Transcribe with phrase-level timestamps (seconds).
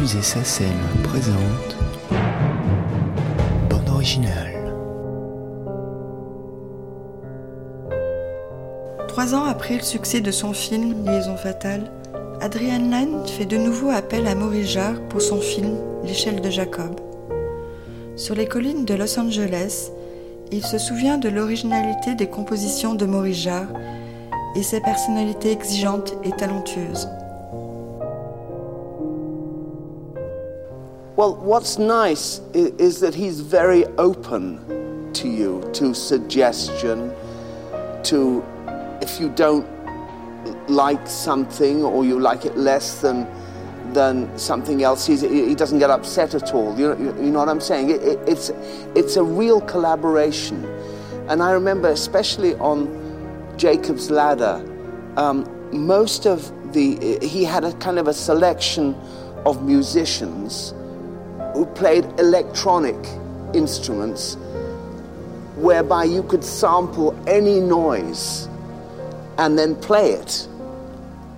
[0.00, 0.66] Musée Sassel
[1.04, 1.76] présente
[3.68, 4.72] Bande originale.
[9.08, 11.90] Trois ans après le succès de son film Liaison fatale,
[12.40, 16.98] Adrian Lyne fait de nouveau appel à Maurice Jarre pour son film L'échelle de Jacob.
[18.16, 19.90] Sur les collines de Los Angeles,
[20.50, 23.68] il se souvient de l'originalité des compositions de Maurice Jarre
[24.56, 27.06] et sa personnalité exigeante et talentueuse.
[31.20, 37.12] Well, what's nice is, that he's very open to you, to suggestion,
[38.04, 38.42] to
[39.02, 39.68] if you don't
[40.70, 43.26] like something or you like it less than
[43.92, 46.74] than something else, he's, he doesn't get upset at all.
[46.78, 47.90] You know, you know what I'm saying?
[47.90, 48.48] It, it, it's
[48.94, 50.64] it's a real collaboration,
[51.28, 52.88] and I remember especially on
[53.58, 54.64] Jacob's Ladder,
[55.18, 58.94] um, most of the he had a kind of a selection
[59.44, 60.72] of musicians
[61.54, 62.96] who played electronic
[63.54, 64.36] instruments
[65.56, 68.48] whereby you could sample any noise
[69.38, 70.48] and then play it.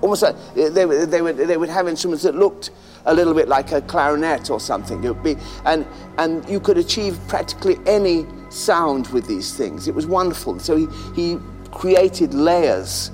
[0.00, 0.86] Almost like they, they,
[1.22, 2.70] would, they would have instruments that looked
[3.06, 5.02] a little bit like a clarinet or something.
[5.02, 5.86] It would be, and,
[6.18, 9.88] and you could achieve practically any sound with these things.
[9.88, 10.58] It was wonderful.
[10.58, 11.38] So he, he
[11.72, 13.10] created layers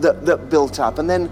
[0.00, 0.98] that, that built up.
[0.98, 1.30] And then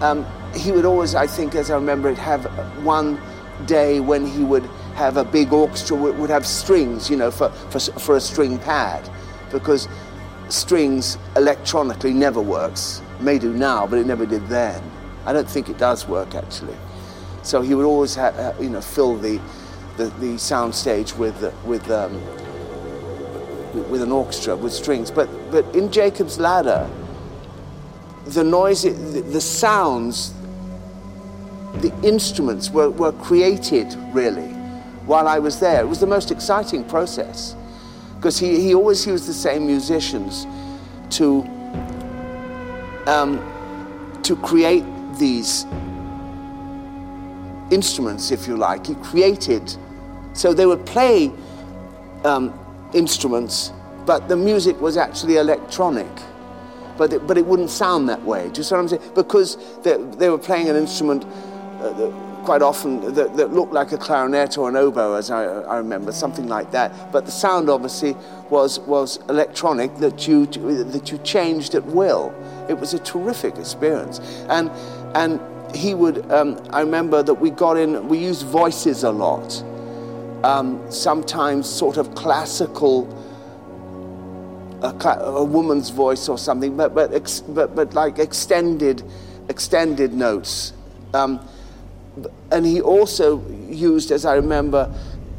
[0.00, 2.44] um, he would always, I think, as I remember it, have
[2.84, 3.20] one
[3.66, 7.80] day when he would have a big orchestra would have strings, you know, for, for,
[7.80, 9.08] for a string pad,
[9.50, 9.88] because
[10.48, 13.02] strings electronically never works.
[13.20, 14.82] May do now, but it never did then.
[15.24, 16.76] I don't think it does work actually.
[17.42, 19.40] So he would always have, you know, fill the,
[19.96, 22.20] the, the sound stage with, with, um,
[23.90, 25.10] with an orchestra, with strings.
[25.10, 26.88] But, but in Jacob's Ladder,
[28.26, 30.32] the noise, the sounds
[31.80, 34.48] the instruments were, were created really
[35.06, 35.80] while I was there.
[35.80, 37.54] It was the most exciting process
[38.16, 40.46] because he, he always used the same musicians
[41.10, 41.42] to,
[43.06, 43.38] um,
[44.22, 44.84] to create
[45.18, 45.64] these
[47.70, 48.86] instruments, if you like.
[48.86, 49.76] He created,
[50.32, 51.30] so they would play
[52.24, 52.58] um,
[52.94, 53.72] instruments,
[54.06, 56.10] but the music was actually electronic.
[56.96, 58.48] But it, but it wouldn't sound that way.
[58.50, 59.02] Do you see what I'm saying?
[59.14, 61.26] Because they, they were playing an instrument
[61.84, 65.78] uh, quite often that, that, looked like a clarinet or an oboe, as I, I,
[65.78, 67.10] remember, something like that.
[67.10, 68.16] But the sound obviously
[68.50, 72.34] was, was electronic that you, that you changed at will.
[72.68, 74.20] It was a terrific experience.
[74.48, 74.70] And,
[75.14, 75.40] and
[75.74, 79.62] he would, um, I remember that we got in, we used voices a lot.
[80.44, 83.08] Um, sometimes sort of classical,
[84.82, 89.02] a, a, woman's voice or something, but, but, ex, but, but like extended,
[89.48, 90.74] extended notes.
[91.14, 91.40] Um,
[92.50, 94.92] and he also used, as I remember,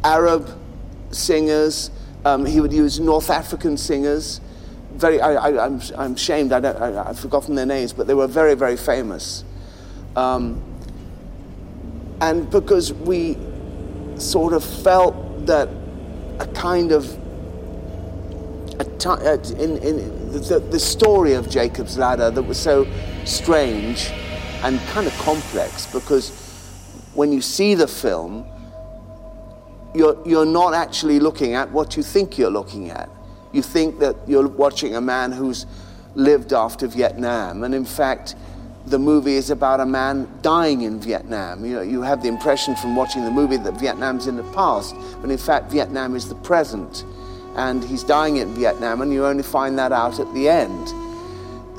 [0.04, 0.50] Arab
[1.12, 1.92] singers.
[2.26, 4.42] Um, he would use North African singers.
[4.94, 8.14] Very, I, am I'm, I'm ashamed, I don't, I, have forgotten their names, but they
[8.14, 9.44] were very, very famous.
[10.16, 10.64] Um,
[12.22, 13.38] and because we
[14.18, 15.70] sort of felt that
[16.40, 17.06] a kind of
[18.80, 22.88] a t- in, in the, the story of Jacob's Ladder that was so
[23.26, 24.12] strange
[24.64, 26.45] and kind of complex because
[27.16, 28.46] when you see the film,
[29.96, 33.10] you're, you're not actually looking at what you think you're looking at.
[33.54, 35.66] You think that you're watching a man who's
[36.14, 38.36] lived after Vietnam, and in fact,
[38.86, 41.66] the movie is about a man dying in Vietnam.
[41.66, 44.96] You know, you have the impression from watching the movie that Vietnam's in the past,
[45.22, 47.04] but in fact, Vietnam is the present.
[47.56, 50.94] And he's dying in Vietnam, and you only find that out at the end.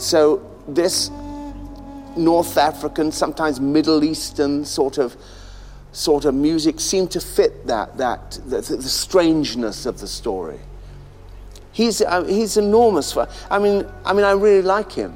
[0.00, 1.10] So, this
[2.16, 5.16] North African, sometimes Middle Eastern sort of
[5.96, 10.58] sort of music seemed to fit that, that the, the strangeness of the story.
[11.72, 13.16] He's, uh, he's enormous.
[13.50, 15.14] I mean, I mean, I really like him.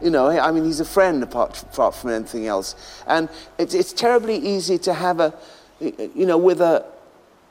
[0.00, 2.76] You know, I mean, he's a friend apart, apart from anything else.
[3.06, 3.28] And
[3.58, 5.34] it's, it's terribly easy to have a,
[5.80, 6.84] you know, with a,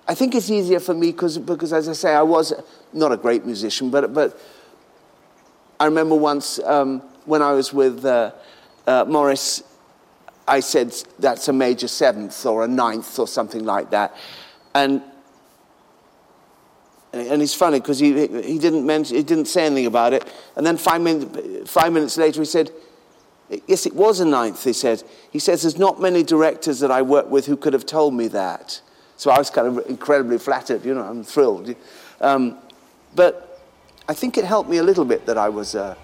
[0.07, 2.53] I think it's easier for me because, because as I say, I was
[2.93, 4.39] not a great musician, but, but
[5.79, 8.31] I remember once um, when I was with uh,
[8.87, 9.63] uh, Maurice,
[10.47, 14.15] I said that's a major seventh or a ninth or something like that.
[14.75, 15.01] And
[17.13, 20.25] and it's funny because he, he didn't mention, he didn't say anything about it.
[20.55, 22.71] And then five, min- five minutes later, he said,
[23.67, 25.03] Yes, it was a ninth, he said.
[25.29, 28.27] He says, There's not many directors that I work with who could have told me
[28.29, 28.81] that.
[29.15, 31.75] So I was kind of incredibly flattered, you know, I'm thrilled.
[32.19, 32.57] Um,
[33.15, 33.61] but
[34.09, 35.75] I think it helped me a little bit that I was.
[35.75, 35.95] Uh,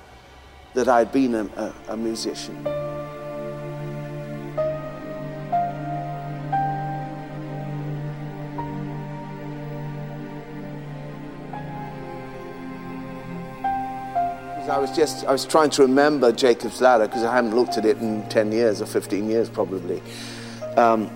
[0.73, 2.65] that I'd been a, a, a musician.
[14.69, 17.85] I was just I was trying to remember Jacob's Ladder because I hadn't looked at
[17.85, 20.01] it in 10 years or 15 years probably.
[20.77, 21.09] Um,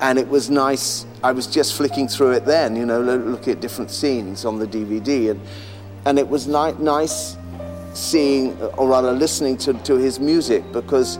[0.00, 1.06] and it was nice.
[1.22, 4.66] I was just flicking through it then, you know, looking at different scenes on the
[4.66, 5.40] DVD, and
[6.04, 7.36] and it was ni- nice
[7.96, 11.18] seeing, uh, or rather listening to, to his music because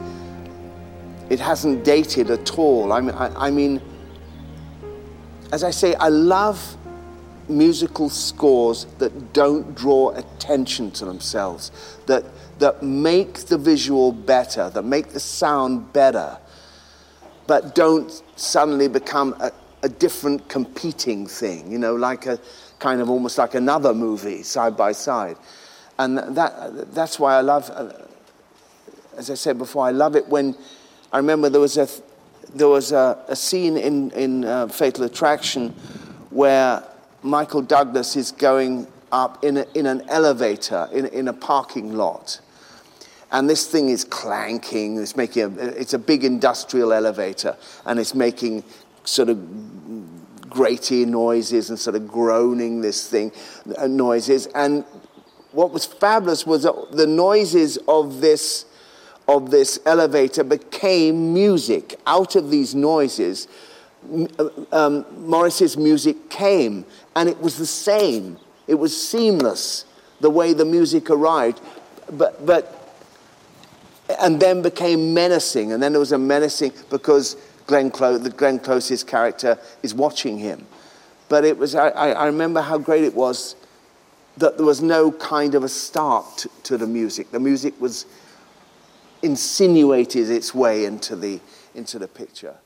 [1.31, 2.93] it hasn't dated at all.
[2.93, 3.81] I mean, I, I mean,
[5.52, 6.76] as I say, I love
[7.49, 11.70] musical scores that don't draw attention to themselves,
[12.06, 12.25] that,
[12.58, 16.38] that make the visual better, that make the sound better,
[17.46, 19.52] but don't suddenly become a,
[19.82, 22.38] a different competing thing, you know, like a
[22.78, 25.37] kind of almost like another movie side by side.
[25.98, 27.70] And that, that's why I love,
[29.16, 30.56] as I said before, I love it when
[31.12, 31.88] I remember there was a,
[32.54, 35.70] there was a, a scene in, in uh, Fatal Attraction
[36.31, 36.82] where
[37.22, 42.40] Michael Douglas is going up in, a, in an elevator in, in a parking lot.
[43.32, 48.14] And this thing is clanking, it's, making a, it's a big industrial elevator, and it's
[48.14, 48.62] making
[49.04, 53.32] sort of grating noises and sort of groaning this thing,
[53.78, 54.46] uh, noises.
[54.54, 54.84] And
[55.56, 58.67] what was fabulous was that the noises of this,
[59.26, 61.99] of this elevator became music.
[62.06, 63.49] Out of these noises,
[64.38, 66.85] uh, um, Maurice's music came,
[67.17, 68.38] and it was the same.
[68.67, 69.87] It was seamless
[70.20, 71.62] the way the music arrived,
[72.12, 72.93] but, but
[74.20, 75.73] and then became menacing.
[75.73, 77.35] And then there was a menacing because
[77.67, 80.67] Glenn Close, the Glenn Close's character is watching him.
[81.31, 83.56] But it was, I, I remember how great it was
[84.37, 87.31] that there was no kind of a start to, the music.
[87.31, 88.06] The music was
[89.23, 91.41] insinuated its way into the,
[91.75, 92.56] into the picture.